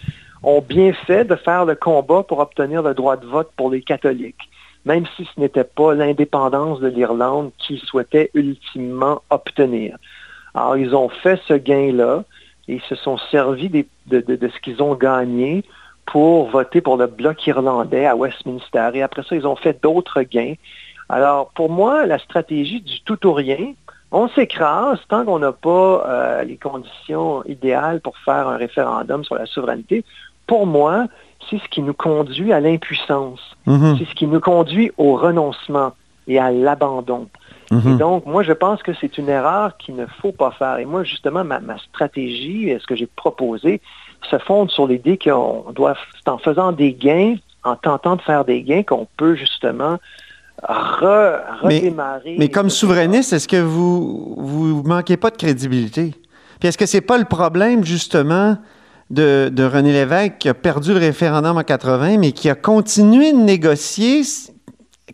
ont 0.44 0.62
bien 0.62 0.94
fait 0.94 1.26
de 1.26 1.36
faire 1.36 1.66
le 1.66 1.76
combat 1.76 2.24
pour 2.24 2.40
obtenir 2.40 2.84
le 2.84 2.94
droit 2.94 3.18
de 3.18 3.26
vote 3.26 3.52
pour 3.56 3.70
les 3.70 3.82
catholiques, 3.82 4.50
même 4.86 5.06
si 5.16 5.28
ce 5.34 5.40
n'était 5.40 5.64
pas 5.64 5.94
l'indépendance 5.94 6.80
de 6.80 6.88
l'Irlande 6.88 7.52
qu'ils 7.58 7.80
souhaitaient 7.80 8.30
ultimement 8.34 9.22
obtenir. 9.30 9.98
Alors, 10.54 10.78
ils 10.78 10.96
ont 10.96 11.10
fait 11.10 11.40
ce 11.48 11.54
gain-là 11.54 12.24
et 12.68 12.76
ils 12.76 12.82
se 12.82 12.96
sont 12.96 13.18
servis 13.32 13.70
de, 13.70 13.86
ce 14.08 14.60
qu'ils 14.60 14.84
ont 14.84 14.96
gagné 14.96 15.64
pour 16.06 16.50
voter 16.50 16.82
pour 16.82 16.98
le 16.98 17.08
bloc 17.08 17.48
irlandais 17.48 18.06
à 18.06 18.16
Westminster. 18.16 18.90
Et 18.94 19.02
après 19.02 19.24
ça, 19.24 19.36
ils 19.36 19.48
ont 19.48 19.56
fait 19.56 19.82
d'autres 19.82 20.22
gains. 20.22 20.56
Alors, 21.10 21.52
pour 21.52 21.70
moi, 21.70 22.06
la 22.06 22.20
stratégie 22.20 22.82
du 22.82 23.02
tout 23.02 23.26
ou 23.26 23.34
rien, 23.34 23.74
on 24.12 24.28
s'écrase 24.30 25.00
tant 25.10 25.26
qu'on 25.26 25.40
n'a 25.40 25.52
pas 25.52 26.06
euh, 26.08 26.44
les 26.44 26.58
conditions 26.58 27.44
idéales 27.46 28.00
pour 28.00 28.18
faire 28.20 28.48
un 28.48 28.58
référendum 28.58 29.24
sur 29.24 29.36
la 29.36 29.46
souveraineté. 29.46 30.06
Pour 30.48 30.66
moi, 30.66 31.08
c'est 31.50 31.58
ce 31.58 31.68
qui 31.70 31.82
nous 31.82 31.94
conduit 31.94 32.54
à 32.54 32.60
l'impuissance. 32.60 33.40
Mm-hmm. 33.68 33.98
C'est 33.98 34.06
ce 34.06 34.16
qui 34.16 34.28
nous 34.28 34.40
conduit 34.40 34.92
au 34.98 35.16
renoncement 35.16 35.94
et 36.28 36.40
à 36.40 36.52
l'abandon. 36.52 37.28
Mhm. 37.72 37.98
donc, 37.98 38.26
moi, 38.26 38.44
je 38.44 38.54
pense 38.54 38.84
que 38.84 38.92
c'est 39.00 39.18
une 39.18 39.30
erreur 39.30 39.78
qu'il 39.78 39.96
ne 39.96 40.06
faut 40.06 40.32
pas 40.32 40.52
faire. 40.52 40.78
Et 40.78 40.86
moi, 40.86 41.04
justement, 41.04 41.44
ma, 41.44 41.60
stratégie, 41.90 42.74
ce 42.80 42.86
que 42.86 42.96
j'ai 42.96 43.08
proposé, 43.08 43.82
se 44.30 44.38
fonde 44.38 44.70
sur 44.70 44.88
l'idée 44.88 45.18
qu'on 45.18 45.66
doit, 45.74 45.96
c'est 46.18 46.30
en 46.30 46.38
faisant 46.38 46.72
des 46.72 46.94
gains 46.94 47.36
en 47.64 47.76
tentant 47.76 48.16
de 48.16 48.22
faire 48.22 48.46
des 48.46 48.62
gains 48.62 48.84
qu'on 48.84 49.08
peut 49.18 49.36
justement 49.36 49.98
redémarrer. 50.62 52.36
Mais, 52.38 52.50
comme 52.50 52.70
souverainiste, 52.70 53.34
est-ce 53.34 53.48
que 53.48 53.62
vous 53.62 54.36
vous 54.38 54.84
manquez 54.84 55.18
pas 55.18 55.30
de 55.30 55.38
crédibilité? 55.38 56.14
Puis 56.60 56.70
est-ce 56.70 56.78
que 56.78 56.86
c'est 56.86 57.02
pas 57.02 57.18
le 57.18 57.26
problème 57.26 57.84
justement 57.84 58.58
de, 59.14 59.50
de, 59.54 59.64
René 59.64 59.92
Lévesque 59.92 60.38
qui 60.40 60.50
a 60.50 60.54
perdu 60.54 60.94
le 60.94 61.00
référendum 61.00 61.58
en 61.58 61.64
80, 61.64 62.18
mais 62.18 62.32
qui 62.32 62.50
a 62.50 62.56
continué 62.56 63.32
de 63.32 63.38
négocier 63.38 64.24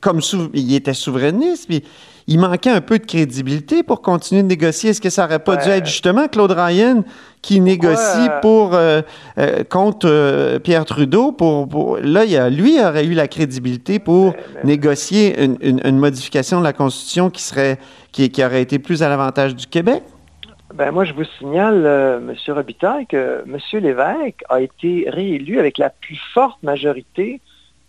comme 0.01 0.22
il 0.53 0.74
était 0.75 0.94
souverainiste, 0.94 1.68
puis 1.68 1.84
il 2.27 2.39
manquait 2.39 2.70
un 2.70 2.82
peu 2.82 3.00
de 3.00 3.06
crédibilité 3.06 3.82
pour 3.82 4.01
continuer 4.01 4.44
de 4.44 4.48
négocier. 4.48 4.91
Est-ce 4.91 5.01
que 5.01 5.10
ça 5.10 5.24
n'aurait 5.24 5.39
pas 5.39 5.58
dû 5.58 5.68
être 5.70 5.88
justement 5.88 6.27
Claude 6.27 6.51
Ryan 6.51 7.03
qui 7.41 7.60
négocie 7.60 8.29
pour 8.41 8.75
euh, 8.75 9.01
euh, 9.39 9.63
contre 9.63 10.08
euh, 10.08 10.60
Pierre 10.60 10.86
Trudeau 10.86 11.32
pour, 11.32 11.98
là 11.98 12.25
il 12.25 12.38
a, 12.38 12.50
lui 12.50 12.79
aurait 12.79 13.06
eu 13.06 13.13
la 13.13 13.27
crédibilité 13.27 13.98
pour 13.98 14.36
négocier 14.63 15.41
une, 15.41 15.98
modification 15.98 16.60
de 16.60 16.65
la 16.65 16.74
Constitution 16.74 17.32
qui 17.32 17.41
serait 17.41 17.79
qui, 18.12 18.29
qui 18.29 18.44
aurait 18.46 18.62
été 18.62 18.77
plus 18.77 19.01
à 19.01 19.10
l'avantage 19.10 19.56
du 19.56 19.65
Québec? 19.65 20.03
Ben 20.73 20.91
moi, 20.91 21.03
je 21.03 21.13
vous 21.13 21.23
signale, 21.39 21.85
M. 21.85 22.35
Robitaille, 22.49 23.07
que 23.07 23.43
M. 23.45 23.57
Lévesque 23.81 24.43
a 24.49 24.61
été 24.61 25.05
réélu 25.07 25.59
avec 25.59 25.77
la 25.77 25.89
plus 25.89 26.19
forte 26.33 26.61
majorité 26.63 27.41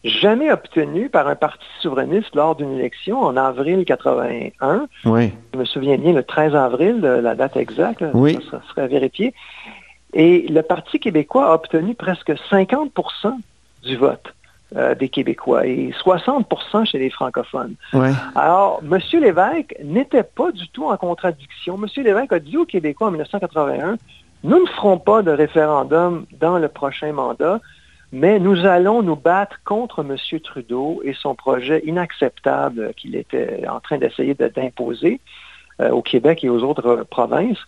jamais 0.05 0.51
obtenu 0.51 1.09
par 1.09 1.29
un 1.29 1.35
parti 1.35 1.67
souverainiste 1.81 2.35
lors 2.35 2.57
d'une 2.57 2.79
élection 2.79 3.21
en 3.21 3.37
avril 3.37 3.85
81. 3.85 4.87
Oui. 5.05 5.33
Je 5.53 5.59
me 5.59 5.65
souviens 5.65 5.99
bien, 5.99 6.13
le 6.13 6.23
13 6.23 6.55
avril, 6.55 7.01
la 7.01 7.35
date 7.35 7.57
exacte, 7.57 8.05
oui. 8.15 8.39
ça, 8.51 8.63
serait 8.69 8.89
vérifié. 8.89 9.35
Et 10.13 10.47
le 10.49 10.63
Parti 10.63 10.99
québécois 10.99 11.51
a 11.51 11.55
obtenu 11.55 11.95
presque 11.95 12.31
50% 12.51 12.91
du 13.85 13.97
vote 13.97 14.35
euh, 14.77 14.95
des 14.95 15.09
Québécois 15.09 15.67
et 15.67 15.93
60% 16.05 16.85
chez 16.87 16.99
les 16.99 17.11
francophones. 17.11 17.75
Alors, 18.35 18.81
M. 18.85 18.99
Lévesque 19.21 19.75
n'était 19.83 20.23
pas 20.23 20.53
du 20.53 20.69
tout 20.69 20.87
en 20.87 20.97
contradiction. 20.97 21.77
M. 21.77 21.87
Lévesque 22.05 22.33
a 22.33 22.39
dit 22.39 22.57
aux 22.57 22.67
Québécois 22.67 23.09
en 23.09 23.11
1981, 23.11 23.97
nous 24.45 24.61
ne 24.61 24.67
ferons 24.67 24.99
pas 24.99 25.23
de 25.23 25.31
référendum 25.31 26.25
dans 26.39 26.59
le 26.59 26.69
prochain 26.69 27.13
mandat 27.13 27.61
mais 28.13 28.39
nous 28.41 28.67
allons 28.67 29.03
nous 29.03 29.17
battre 29.17 29.61
contre 29.65 30.01
M. 30.01 30.17
Trudeau 30.41 31.01
et 31.05 31.15
son 31.15 31.35
projet 31.35 31.83
inacceptable 31.85 32.93
qu'il 32.95 33.15
était 33.15 33.65
en 33.69 33.81
train 33.81 33.99
d'essayer 33.99 34.35
d'imposer 34.35 35.21
euh, 35.81 35.91
au 35.91 36.03
Québec 36.03 36.43
et 36.43 36.49
aux 36.49 36.63
autres 36.63 37.07
provinces. 37.09 37.59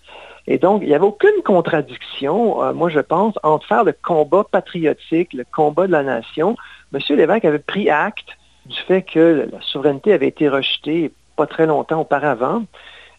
Et 0.49 0.59
donc, 0.59 0.83
il 0.83 0.89
n'y 0.89 0.95
avait 0.95 1.07
aucune 1.07 1.43
contradiction, 1.45 2.63
euh, 2.63 2.73
moi 2.73 2.91
je 2.91 2.99
pense, 2.99 3.35
entre 3.45 3.67
faire 3.67 3.85
le 3.85 3.93
combat 3.93 4.45
patriotique, 4.51 5.33
le 5.33 5.45
combat 5.51 5.87
de 5.87 5.93
la 5.93 6.03
nation. 6.03 6.57
M. 6.93 7.01
Lévesque 7.17 7.45
avait 7.45 7.59
pris 7.59 7.91
acte 7.91 8.29
du 8.67 8.77
fait 8.87 9.03
que 9.03 9.49
la 9.51 9.61
souveraineté 9.61 10.13
avait 10.13 10.29
été 10.29 10.49
rejetée 10.49 11.13
pas 11.37 11.47
très 11.47 11.67
longtemps 11.67 12.01
auparavant. 12.01 12.65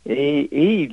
Et, 0.06 0.90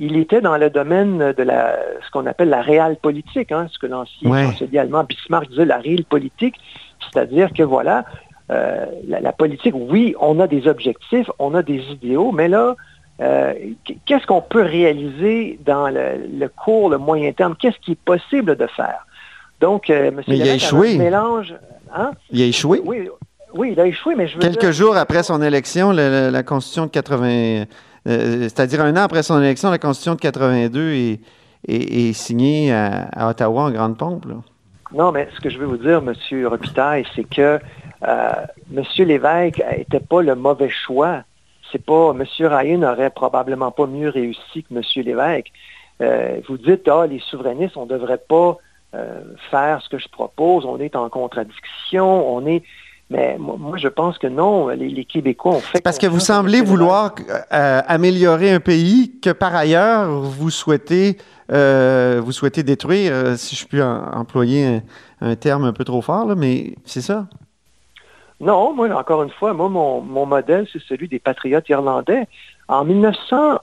il, 0.00 0.16
était 0.16 0.40
dans 0.40 0.56
le 0.56 0.68
domaine 0.68 1.32
de 1.32 1.42
la, 1.44 1.76
ce 2.04 2.10
qu'on 2.10 2.26
appelle 2.26 2.48
la 2.48 2.60
réelle 2.60 2.96
politique, 2.96 3.52
hein, 3.52 3.68
ce 3.70 3.78
que 3.78 3.86
l'ancien 3.86 4.50
chancelier 4.50 4.78
allemand 4.78 5.04
Bismarck 5.04 5.48
disait, 5.48 5.64
la 5.64 5.78
réelle 5.78 6.04
politique, 6.04 6.56
c'est-à-dire 7.00 7.52
que 7.52 7.62
voilà, 7.62 8.04
euh, 8.50 8.86
la, 9.06 9.32
politique, 9.32 9.74
oui, 9.76 10.16
on 10.20 10.40
a 10.40 10.48
des 10.48 10.66
objectifs, 10.66 11.30
on 11.38 11.54
a 11.54 11.62
des 11.62 11.82
idéaux, 11.92 12.32
mais 12.32 12.48
là, 12.48 12.74
euh, 13.20 13.54
qu'est-ce 14.06 14.26
qu'on 14.26 14.42
peut 14.42 14.62
réaliser 14.62 15.60
dans 15.64 15.88
le, 15.88 16.48
court, 16.48 16.90
le 16.90 16.98
moyen 16.98 17.32
terme? 17.32 17.54
Qu'est-ce 17.58 17.78
qui 17.78 17.92
est 17.92 18.04
possible 18.04 18.56
de 18.56 18.66
faire? 18.66 19.06
Donc, 19.60 19.88
euh, 19.88 20.08
M. 20.08 20.22
il 20.26 20.42
a 20.42 20.54
échoué. 20.54 20.98
Mélange, 20.98 21.54
hein? 21.94 22.12
Il 22.30 22.42
a 22.42 22.46
échoué? 22.46 22.80
Oui, 22.84 23.08
oui, 23.54 23.70
il 23.72 23.80
a 23.80 23.86
échoué, 23.86 24.14
mais 24.14 24.28
je 24.28 24.34
veux 24.34 24.40
Quelques 24.40 24.70
jours 24.70 24.96
après 24.96 25.22
son 25.22 25.42
élection, 25.42 25.92
la, 25.92 26.30
la 26.30 26.42
Constitution 26.42 26.86
de 26.86 26.90
80 26.90 27.64
euh, 28.08 28.42
c'est-à-dire 28.42 28.80
un 28.80 28.96
an 28.96 29.02
après 29.02 29.22
son 29.22 29.40
élection, 29.40 29.70
la 29.70 29.78
Constitution 29.78 30.14
de 30.14 30.20
82 30.20 31.18
est, 31.68 32.12
signée 32.12 32.72
à, 32.72 33.28
Ottawa 33.28 33.64
en 33.64 33.70
grande 33.70 33.96
pompe. 33.96 34.26
Non, 34.92 35.12
mais 35.12 35.28
ce 35.34 35.40
que 35.40 35.48
je 35.48 35.58
veux 35.58 35.66
vous 35.66 35.76
dire, 35.76 36.02
M. 36.04 36.46
Robitaille, 36.46 37.06
c'est 37.14 37.28
que 37.28 37.58
euh, 38.06 38.32
M. 38.76 38.84
Lévesque 38.98 39.62
n'était 39.78 40.00
pas 40.00 40.22
le 40.22 40.34
mauvais 40.34 40.68
choix. 40.68 41.22
C'est 41.70 41.82
pas 41.84 42.10
M. 42.10 42.24
Ryan 42.40 42.78
n'aurait 42.78 43.10
probablement 43.10 43.70
pas 43.70 43.86
mieux 43.86 44.08
réussi 44.08 44.64
que 44.64 44.74
M. 44.74 44.82
Lévesque. 44.96 45.52
Euh, 46.00 46.40
vous 46.48 46.58
dites, 46.58 46.88
ah, 46.88 47.06
les 47.06 47.20
souverainistes, 47.20 47.76
on 47.76 47.84
ne 47.84 47.90
devrait 47.90 48.20
pas 48.28 48.58
faire 49.50 49.80
ce 49.82 49.88
que 49.88 49.98
je 49.98 50.08
propose, 50.08 50.66
on 50.66 50.78
est 50.78 50.96
en 50.96 51.08
contradiction, 51.08 52.34
on 52.34 52.46
est. 52.46 52.62
Mais 53.12 53.36
moi, 53.38 53.76
je 53.76 53.88
pense 53.88 54.16
que 54.16 54.26
non, 54.26 54.68
les, 54.68 55.04
Québécois 55.04 55.56
ont 55.56 55.60
fait... 55.60 55.82
Parce 55.82 55.98
que 55.98 56.06
vous 56.06 56.18
semblez 56.18 56.62
vouloir 56.62 57.14
euh, 57.52 57.82
améliorer 57.86 58.50
un 58.50 58.60
pays 58.60 59.12
que 59.20 59.28
par 59.28 59.54
ailleurs, 59.54 60.10
vous 60.10 60.48
souhaitez, 60.48 61.18
euh, 61.52 62.22
vous 62.24 62.32
souhaitez 62.32 62.62
détruire, 62.62 63.12
euh, 63.12 63.36
si 63.36 63.54
je 63.54 63.66
puis 63.66 63.82
employer 63.82 64.80
un, 65.20 65.36
terme 65.36 65.64
un 65.64 65.74
peu 65.74 65.84
trop 65.84 66.00
fort, 66.00 66.34
mais 66.36 66.74
c'est 66.86 67.02
ça? 67.02 67.26
Non, 68.40 68.72
moi, 68.72 68.88
encore 68.98 69.22
une 69.22 69.30
fois, 69.30 69.52
moi, 69.52 69.68
mon, 69.68 70.24
modèle, 70.24 70.66
c'est 70.72 70.82
celui 70.82 71.06
des 71.06 71.18
patriotes 71.18 71.68
irlandais. 71.68 72.26
En 72.68 72.86
1900, 72.86 73.58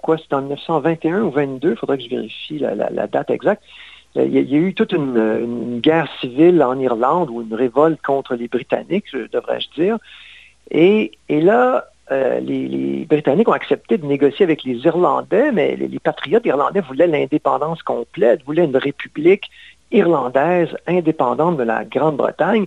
quoi, 0.00 0.16
c'était 0.16 0.34
en 0.34 0.42
1921 0.42 1.22
ou 1.22 1.30
22, 1.32 1.70
il 1.70 1.76
faudrait 1.76 1.98
que 1.98 2.04
je 2.04 2.08
vérifie 2.08 2.60
la 2.60 3.06
date 3.08 3.30
exacte. 3.30 3.64
Euh, 4.16 4.24
il 4.26 4.50
y, 4.50 4.54
a, 4.54 4.58
eu 4.58 4.74
toute 4.74 4.92
une, 4.92 5.80
guerre 5.80 6.08
civile 6.20 6.62
en 6.62 6.78
Irlande 6.78 7.30
ou 7.30 7.42
une 7.42 7.54
révolte 7.54 8.00
contre 8.02 8.34
les 8.34 8.48
Britanniques, 8.48 9.14
devrais-je 9.14 9.70
dire. 9.80 9.98
Et, 10.70 11.12
là, 11.28 11.86
euh, 12.10 12.40
les, 12.40 13.06
Britanniques 13.08 13.48
ont 13.48 13.52
accepté 13.52 13.98
de 13.98 14.06
négocier 14.06 14.44
avec 14.44 14.64
les 14.64 14.76
Irlandais, 14.84 15.52
mais 15.52 15.76
les, 15.76 15.98
patriotes 15.98 16.44
irlandais 16.44 16.80
voulaient 16.80 17.06
l'indépendance 17.06 17.82
complète, 17.82 18.42
voulaient 18.44 18.64
une 18.64 18.76
république 18.76 19.50
irlandaise 19.90 20.74
indépendante 20.86 21.56
de 21.56 21.62
la 21.62 21.84
Grande-Bretagne. 21.84 22.66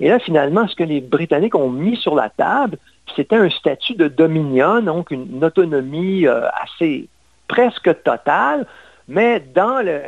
Et 0.00 0.08
là, 0.08 0.18
finalement, 0.18 0.66
ce 0.66 0.74
que 0.74 0.82
les 0.82 1.00
Britanniques 1.00 1.54
ont 1.54 1.70
mis 1.70 1.96
sur 1.96 2.14
la 2.14 2.28
table, 2.28 2.78
c'était 3.14 3.36
un 3.36 3.50
statut 3.50 3.94
de 3.94 4.08
dominion, 4.08 4.80
donc 4.82 5.10
une 5.10 5.44
autonomie 5.44 6.26
euh, 6.26 6.48
assez 6.62 7.08
presque 7.46 8.02
totale, 8.02 8.66
mais 9.06 9.40
dans 9.54 9.84
le, 9.84 10.00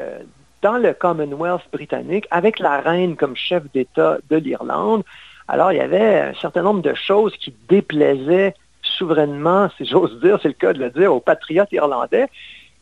dans 0.67 0.79
le 0.79 0.93
Commonwealth 0.95 1.63
britannique, 1.73 2.27
avec 2.33 2.59
la 2.59 2.81
reine 2.81 3.15
comme 3.15 3.37
chef 3.37 3.63
d'État 3.73 4.19
de 4.29 4.37
l'Irlande, 4.37 5.05
alors 5.47 5.71
il 5.71 5.79
y 5.79 5.81
avait 5.81 6.19
un 6.23 6.35
certain 6.35 6.63
nombre 6.63 6.83
de 6.83 6.93
choses 6.93 7.33
qui 7.37 7.55
déplaisaient 7.69 8.53
souverainement, 8.83 9.69
si 9.77 9.85
j'ose 9.87 10.19
dire, 10.21 10.41
c'est 10.43 10.49
le 10.49 10.55
cas 10.55 10.73
de 10.73 10.81
le 10.81 10.91
dire, 10.91 11.15
aux 11.15 11.21
patriotes 11.21 11.71
irlandais. 11.71 12.27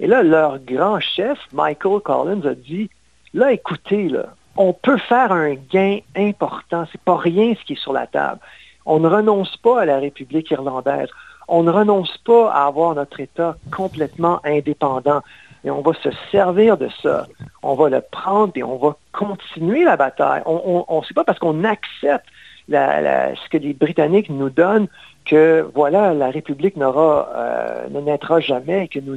Et 0.00 0.06
là, 0.06 0.22
leur 0.22 0.60
grand 0.60 0.98
chef, 0.98 1.38
Michael 1.52 2.00
Collins, 2.00 2.46
a 2.46 2.54
dit, 2.54 2.88
là, 3.34 3.52
écoutez, 3.52 4.08
là, 4.08 4.32
on 4.56 4.72
peut 4.72 4.96
faire 4.96 5.30
un 5.30 5.52
gain 5.52 5.98
important. 6.16 6.86
C'est 6.90 7.02
pas 7.02 7.18
rien 7.18 7.52
ce 7.60 7.66
qui 7.66 7.74
est 7.74 7.82
sur 7.82 7.92
la 7.92 8.06
table. 8.06 8.40
On 8.86 8.98
ne 8.98 9.08
renonce 9.08 9.58
pas 9.58 9.82
à 9.82 9.84
la 9.84 9.98
République 9.98 10.50
irlandaise. 10.50 11.10
On 11.48 11.62
ne 11.62 11.70
renonce 11.70 12.16
pas 12.24 12.50
à 12.50 12.64
avoir 12.64 12.94
notre 12.94 13.20
État 13.20 13.56
complètement 13.70 14.40
indépendant 14.42 15.20
et 15.64 15.70
on 15.70 15.80
va 15.80 15.92
se 15.94 16.10
servir 16.30 16.76
de 16.76 16.88
ça. 17.02 17.26
On 17.62 17.74
va 17.74 17.88
le 17.88 18.00
prendre 18.00 18.52
et 18.54 18.62
on 18.62 18.76
va 18.76 18.96
continuer 19.12 19.84
la 19.84 19.96
bataille. 19.96 20.42
On 20.46 20.84
ne 20.88 21.04
sait 21.06 21.14
pas 21.14 21.24
parce 21.24 21.38
qu'on 21.38 21.64
accepte 21.64 22.26
ce 22.68 23.48
que 23.48 23.56
les 23.56 23.72
Britanniques 23.72 24.30
nous 24.30 24.50
donnent 24.50 24.88
que 25.24 25.66
voilà, 25.74 26.12
la 26.12 26.30
République 26.30 26.76
n'aura, 26.76 27.30
euh, 27.34 27.88
ne 27.88 28.00
naîtra 28.00 28.40
jamais 28.40 28.84
et 28.84 28.88
que 28.88 29.00
nous 29.00 29.16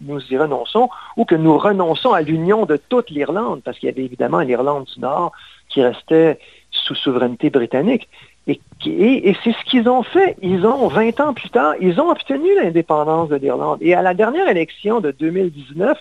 nous 0.00 0.32
y 0.32 0.38
renonçons, 0.38 0.88
ou 1.16 1.24
que 1.24 1.34
nous 1.34 1.58
renonçons 1.58 2.12
à 2.12 2.22
l'union 2.22 2.64
de 2.64 2.76
toute 2.76 3.10
l'Irlande, 3.10 3.60
parce 3.62 3.78
qu'il 3.78 3.90
y 3.90 3.92
avait 3.92 4.04
évidemment 4.04 4.40
l'Irlande 4.40 4.86
du 4.94 5.00
Nord 5.00 5.32
qui 5.68 5.82
restait 5.82 6.38
sous 6.70 6.94
souveraineté 6.94 7.50
britannique. 7.50 8.08
Et, 8.48 9.36
c'est 9.44 9.52
ce 9.52 9.70
qu'ils 9.70 9.88
ont 9.88 10.02
fait. 10.02 10.36
Ils 10.42 10.64
ont, 10.66 10.88
20 10.88 11.20
ans 11.20 11.34
plus 11.34 11.50
tard, 11.50 11.74
ils 11.80 12.00
ont 12.00 12.10
obtenu 12.10 12.48
l'indépendance 12.56 13.28
de 13.28 13.36
l'Irlande. 13.36 13.78
Et 13.82 13.94
à 13.94 14.02
la 14.02 14.14
dernière 14.14 14.48
élection 14.48 15.00
de 15.00 15.10
2019, 15.10 15.98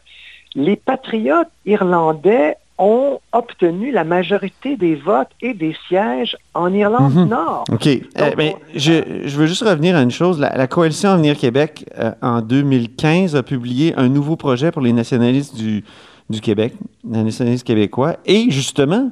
les 0.55 0.75
patriotes 0.75 1.49
irlandais 1.65 2.55
ont 2.77 3.19
obtenu 3.33 3.91
la 3.91 4.03
majorité 4.03 4.77
des 4.77 4.95
votes 4.95 5.29
et 5.41 5.53
des 5.53 5.75
sièges 5.87 6.37
en 6.53 6.71
Irlande 6.71 7.11
du 7.11 7.19
mhm. 7.19 7.29
Nord. 7.29 7.63
OK. 7.71 7.87
Eh 7.87 8.35
ben, 8.37 8.53
je, 8.75 9.35
veux 9.35 9.47
juste 9.47 9.63
revenir 9.63 9.95
à 9.95 10.01
une 10.01 10.11
chose. 10.11 10.39
La, 10.39 10.67
Coalition 10.67 11.09
Avenir 11.09 11.37
Québec, 11.37 11.85
euh, 11.97 12.11
en 12.21 12.41
2015, 12.41 13.35
a 13.35 13.43
publié 13.43 13.95
un 13.97 14.09
nouveau 14.09 14.35
projet 14.35 14.71
pour 14.71 14.83
les 14.83 14.93
nationalistes 14.93 15.55
du, 15.55 15.83
du 16.29 16.39
Québec, 16.39 16.73
les 17.09 17.23
nationalistes 17.23 17.65
québécois. 17.65 18.17
Et 18.25 18.51
justement, 18.51 19.11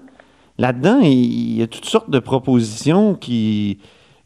là-dedans, 0.57 0.99
il 1.01 1.57
y 1.57 1.61
a 1.61 1.67
toutes 1.67 1.85
sortes 1.85 2.09
de 2.09 2.19
propositions 2.19 3.15
qui, 3.15 3.79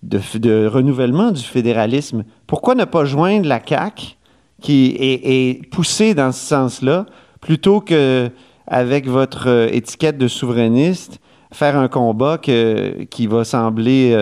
de, 0.04 0.68
renouvellement 0.68 1.32
du 1.32 1.44
fédéralisme. 1.44 2.24
Pourquoi 2.48 2.76
ne 2.76 2.86
pas 2.86 3.06
joindre 3.06 3.48
la 3.48 3.60
CAQ, 3.66 4.16
qui 4.62 4.96
est, 5.00 5.70
poussée 5.70 6.14
dans 6.14 6.32
ce 6.32 6.46
sens-là, 6.46 7.06
plutôt 7.42 7.82
que 7.82 8.30
avec 8.68 9.08
votre 9.08 9.48
euh, 9.48 9.68
étiquette 9.72 10.18
de 10.18 10.28
souverainiste, 10.28 11.20
faire 11.52 11.76
un 11.76 11.88
combat 11.88 12.38
qui 12.38 13.28
va 13.28 13.44
sembler 13.44 14.16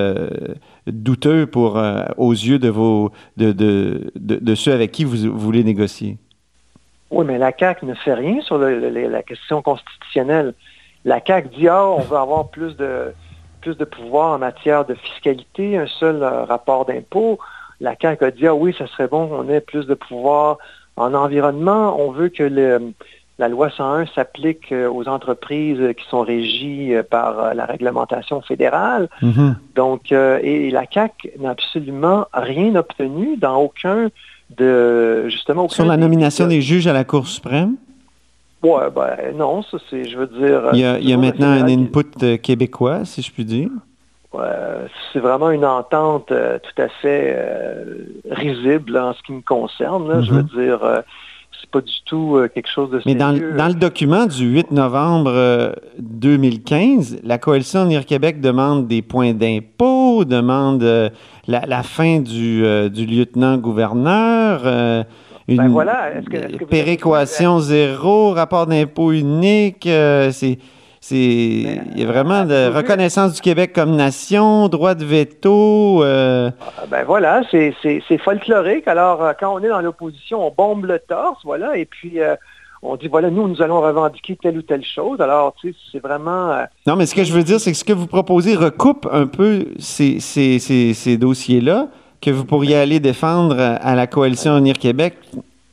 douteux 0.85 1.45
pour, 1.45 1.77
aux 2.15 2.31
yeux 2.31 2.57
de, 2.57 2.69
vos, 2.69 3.11
de, 3.35 3.51
de, 3.51 4.11
de, 4.15 4.55
ceux 4.55 4.71
avec 4.71 4.93
qui 4.93 5.03
vous, 5.03 5.37
voulez 5.37 5.65
négocier? 5.65 6.17
Oui, 7.11 7.25
mais 7.25 7.37
la 7.37 7.51
CAQ 7.57 7.85
ne 7.85 7.93
fait 7.95 8.13
rien 8.13 8.39
sur 8.41 8.57
la 8.57 9.23
question 9.23 9.61
constitutionnelle. 9.61 10.53
La 11.05 11.21
CAQ 11.25 11.49
dit, 11.49 11.67
ah, 11.67 11.87
on 11.87 12.01
veut 12.01 12.17
avoir 12.17 12.49
plus 12.49 12.75
de, 12.75 13.13
plus 13.61 13.77
de 13.77 13.85
pouvoir 13.85 14.33
en 14.33 14.39
matière 14.39 14.85
de 14.85 14.93
fiscalité, 14.93 15.77
un 15.77 15.87
seul 15.87 16.23
rapport 16.23 16.85
d'impôt. 16.85 17.39
La 17.79 17.95
CAQ 17.99 18.25
a 18.25 18.31
dit, 18.31 18.47
ah 18.47 18.55
oui, 18.55 18.75
ça 18.77 18.87
serait 18.87 19.07
bon 19.07 19.27
qu'on 19.27 19.49
ait 19.49 19.61
plus 19.61 19.85
de 19.85 19.93
pouvoir 19.93 20.57
en 20.95 21.13
environnement. 21.13 21.99
On 21.99 22.11
veut 22.11 22.29
que 22.29 22.43
la 23.39 23.47
loi 23.47 23.69
101 23.69 24.07
s'applique 24.07 24.71
euh, 24.71 24.89
aux 24.89 25.07
entreprises 25.07 25.93
qui 25.95 26.09
sont 26.09 26.21
régies 26.21 26.95
euh, 26.95 27.03
par 27.03 27.39
euh, 27.39 27.53
la 27.53 27.65
réglementation 27.65 28.41
fédérale. 28.41 29.09
Mm-hmm. 29.21 29.53
Donc, 29.75 30.11
et 30.11 30.71
la 30.71 30.85
CAQ 30.91 31.31
n'a 31.39 31.51
absolument 31.51 32.25
rien 32.33 32.75
obtenu 32.75 33.37
dans 33.37 33.57
aucun 33.57 34.09
de, 34.57 35.27
justement, 35.29 35.69
Sur 35.69 35.85
la 35.85 35.97
nomination 35.97 36.47
des 36.47 36.61
juges 36.61 36.87
à 36.87 36.93
la 36.93 37.03
Cour 37.03 37.27
suprême? 37.27 37.75
Oui, 38.63 38.81
ben 38.95 39.35
non, 39.35 39.61
ça 39.61 39.77
c'est, 39.89 40.05
je 40.05 40.17
veux 40.17 40.27
dire... 40.27 40.69
Il 40.73 40.79
y 40.79 40.85
a, 40.85 40.99
il 40.99 41.09
y 41.09 41.13
a 41.13 41.17
maintenant 41.17 41.49
un 41.49 41.67
input 41.67 42.37
québécois, 42.41 43.05
si 43.05 43.21
je 43.21 43.31
puis 43.31 43.45
dire 43.45 43.69
c'est 45.11 45.19
vraiment 45.19 45.51
une 45.51 45.65
entente 45.65 46.31
euh, 46.31 46.59
tout 46.59 46.81
à 46.81 46.89
fait 46.89 47.33
euh, 47.35 48.05
risible 48.29 48.97
en 48.97 49.13
ce 49.13 49.21
qui 49.23 49.31
me 49.31 49.41
concerne. 49.41 50.23
Je 50.23 50.31
veux 50.31 50.43
mhm. 50.43 50.49
dire, 50.55 50.83
euh, 50.83 51.01
c'est 51.59 51.69
pas 51.71 51.81
du 51.81 51.93
tout 52.05 52.39
quelque 52.53 52.69
chose 52.69 52.91
de 52.91 53.01
Mais 53.05 53.15
dans, 53.15 53.33
dans, 53.33 53.67
le 53.67 53.73
document 53.73 54.25
du 54.27 54.45
8 54.45 54.71
novembre 54.71 55.75
2015, 55.97 57.21
la 57.23 57.39
coalition 57.39 57.85
Unir 57.85 58.05
Québec 58.05 58.41
demande 58.41 58.87
des 58.87 59.01
points 59.01 59.33
d'impôt, 59.33 60.23
demande 60.23 60.83
la, 61.47 61.83
fin 61.83 62.19
du, 62.19 62.63
du 62.91 63.05
lieutenant-gouverneur. 63.07 65.05
Une 65.47 65.57
ben 65.57 65.67
voilà. 65.69 66.11
péréquation 66.69 67.59
zéro, 67.59 68.31
rapport 68.31 68.67
d'impôt 68.67 69.11
unique. 69.11 69.87
c'est 70.31 70.57
il 71.11 71.99
y 71.99 72.03
a 72.03 72.07
vraiment 72.07 72.45
de 72.45 72.73
reconnaissance 72.73 73.33
du 73.33 73.41
Québec 73.41 73.71
comme 73.73 73.95
nation, 73.95 74.67
droit 74.67 74.95
de 74.95 75.05
veto. 75.05 76.03
Euh. 76.03 76.51
Ah, 76.59 76.85
ben 76.89 77.03
voilà, 77.05 77.41
c'est 77.49 78.17
folklorique. 78.23 78.87
Alors, 78.87 79.23
euh, 79.23 79.33
quand 79.39 79.53
on 79.53 79.63
est 79.63 79.69
dans 79.69 79.81
l'opposition, 79.81 80.45
on 80.45 80.51
bombe 80.51 80.85
le 80.85 80.99
torse, 80.99 81.39
voilà, 81.43 81.77
et 81.77 81.85
puis 81.85 82.19
euh, 82.19 82.35
on 82.81 82.95
dit, 82.95 83.07
voilà, 83.07 83.29
nous, 83.29 83.47
nous 83.47 83.61
allons 83.61 83.81
revendiquer 83.81 84.37
telle 84.41 84.57
ou 84.57 84.61
telle 84.61 84.83
chose. 84.83 85.21
Alors, 85.21 85.53
tu 85.59 85.71
sais, 85.71 85.77
c'est 85.91 85.99
vraiment... 85.99 86.65
non, 86.85 86.95
mais 86.95 87.05
ce 87.05 87.15
que 87.15 87.23
je 87.23 87.33
veux 87.33 87.43
dire, 87.43 87.59
c'est 87.59 87.71
que 87.71 87.77
ce 87.77 87.85
que 87.85 87.93
vous 87.93 88.07
proposez 88.07 88.55
recoupe 88.55 89.07
un 89.11 89.27
peu 89.27 89.67
ces, 89.79 90.19
ces, 90.19 91.17
dossiers-là 91.17 91.87
que 92.21 92.31
vous 92.31 92.45
pourriez 92.45 92.77
aller 92.77 92.99
défendre 92.99 93.59
à 93.59 93.95
la 93.95 94.07
coalition 94.07 94.57
Unir 94.57 94.77
Québec? 94.77 95.15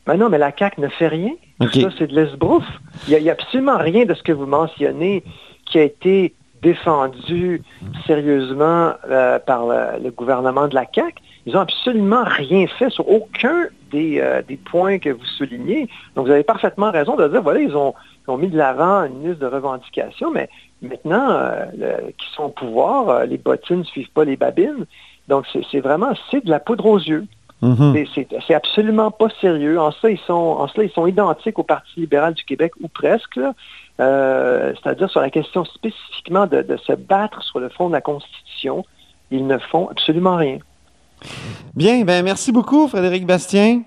Ben 0.07 0.17
non, 0.17 0.29
mais 0.29 0.39
la 0.39 0.53
CAQ 0.57 0.81
ne 0.81 0.89
fait 0.89 1.09
rien. 1.09 1.31
Ça, 1.61 1.89
c'est 1.99 2.09
de 2.09 2.15
l'esbrouf. 2.15 2.65
Il 3.09 3.17
n'y 3.17 3.31
a, 3.31 3.33
absolument 3.33 3.79
rien 3.79 4.05
de 4.05 4.15
ce 4.15 4.23
que 4.23 4.33
vous 4.33 4.47
mentionnez 4.47 5.23
qui 5.65 5.79
a 5.79 5.83
été 5.83 6.35
défendu 6.63 7.63
sérieusement 8.07 8.95
euh, 9.09 9.39
par 9.39 9.67
le, 9.67 10.11
gouvernement 10.11 10.69
de 10.69 10.75
la 10.75 10.85
CAQ. 10.93 11.15
Ils 11.47 11.55
n'ont 11.55 11.61
absolument 11.61 12.25
rien 12.25 12.67
fait 12.67 12.91
sur 12.91 13.09
aucun 13.09 13.67
euh, 13.95 14.43
des, 14.43 14.57
points 14.57 14.99
que 14.99 15.11
vous 15.11 15.25
soulignez. 15.39 15.89
Donc, 16.17 16.27
vous 16.27 16.33
avez 16.33 16.43
parfaitement 16.43 16.91
raison 16.91 17.17
de 17.17 17.29
dire, 17.29 17.43
voilà, 17.43 17.61
ils 17.61 17.77
ont, 17.77 17.95
mis 18.37 18.49
de 18.49 18.57
l'avant 18.57 19.05
une 19.05 19.29
liste 19.29 19.41
de 19.41 19.47
revendications, 19.47 20.31
mais 20.31 20.49
maintenant 20.83 21.29
euh, 21.31 21.67
qu'ils 22.19 22.35
sont 22.35 22.45
au 22.45 22.49
pouvoir, 22.49 23.27
les 23.27 23.39
bottines 23.39 23.81
ne 23.81 23.85
suivent 23.85 24.11
pas 24.11 24.25
les 24.25 24.37
babines. 24.37 24.87
Donc, 25.29 25.47
c'est 25.71 25.81
vraiment, 25.81 26.13
c'est 26.31 26.45
de 26.45 26.51
la 26.51 26.61
poudre 26.61 26.87
aux 26.87 26.99
yeux. 26.99 27.27
Mhm. 27.63 28.05
C'est 28.47 28.55
absolument 28.55 29.11
pas 29.11 29.29
sérieux. 29.41 29.81
En 29.81 29.91
cela, 29.91 30.13
ils 30.13 30.21
sont, 30.27 30.35
en 30.35 30.69
cela, 30.69 30.85
ils 30.85 30.91
sont 30.91 31.07
identiques 31.07 31.59
au 31.59 31.63
Parti 31.63 32.01
libéral 32.01 32.35
du 32.35 32.45
Québec, 32.45 32.73
ou 32.83 32.89
presque. 32.89 33.41
Euh, 34.01 34.73
c'est-à-dire 34.75 35.09
sur 35.09 35.21
la 35.21 35.31
question 35.31 35.65
spécifiquement 35.65 36.47
de, 36.47 36.65
se 36.85 36.93
battre 36.93 37.43
sur 37.43 37.61
le 37.61 37.69
fond 37.71 37.89
de 37.89 37.95
la 37.95 38.01
Constitution. 38.01 38.85
Ils 39.31 39.47
ne 39.47 39.57
font 39.59 39.89
absolument 39.89 40.37
rien. 40.37 40.59
Bien, 41.75 42.05
ben 42.05 42.23
merci 42.23 42.53
beaucoup, 42.53 42.87
Frédéric 42.89 43.25
Bastien. 43.25 43.83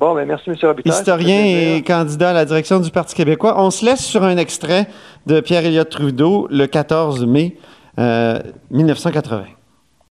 Bon, 0.00 0.14
ben 0.14 0.26
merci, 0.26 0.48
M. 0.48 0.56
Robitaille. 0.62 0.98
Historien 0.98 1.44
et 1.44 1.82
candidat 1.82 2.30
à 2.30 2.32
la 2.32 2.44
direction 2.44 2.80
du 2.80 2.90
Parti 2.90 3.14
québécois. 3.14 3.60
On 3.60 3.70
se 3.70 3.84
laisse 3.84 4.04
sur 4.04 4.24
un 4.24 4.36
extrait 4.36 4.88
de 5.26 5.40
Pierre-Éliott 5.40 5.88
Trudeau 5.88 6.46
le 6.50 6.66
14 6.66 7.26
mai 7.26 7.56
1980. 7.98 9.38
Euh, 9.38 9.42